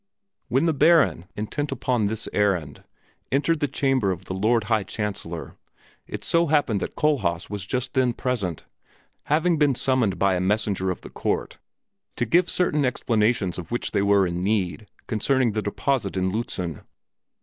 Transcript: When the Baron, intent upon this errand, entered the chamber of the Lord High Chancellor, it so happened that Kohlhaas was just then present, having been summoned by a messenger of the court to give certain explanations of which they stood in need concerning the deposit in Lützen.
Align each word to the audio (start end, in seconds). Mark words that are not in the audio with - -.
When 0.47 0.65
the 0.65 0.73
Baron, 0.73 1.27
intent 1.35 1.71
upon 1.71 2.07
this 2.07 2.27
errand, 2.33 2.83
entered 3.31 3.59
the 3.59 3.67
chamber 3.67 4.09
of 4.09 4.25
the 4.25 4.33
Lord 4.33 4.63
High 4.63 4.81
Chancellor, 4.81 5.57
it 6.07 6.23
so 6.23 6.47
happened 6.47 6.79
that 6.79 6.95
Kohlhaas 6.95 7.51
was 7.51 7.67
just 7.67 7.93
then 7.93 8.13
present, 8.13 8.65
having 9.25 9.57
been 9.59 9.75
summoned 9.75 10.17
by 10.17 10.33
a 10.33 10.39
messenger 10.39 10.89
of 10.89 11.01
the 11.01 11.11
court 11.11 11.59
to 12.15 12.25
give 12.25 12.49
certain 12.49 12.83
explanations 12.83 13.59
of 13.59 13.69
which 13.69 13.91
they 13.91 13.99
stood 14.01 14.25
in 14.29 14.43
need 14.43 14.87
concerning 15.05 15.51
the 15.51 15.61
deposit 15.61 16.17
in 16.17 16.31
Lützen. 16.31 16.81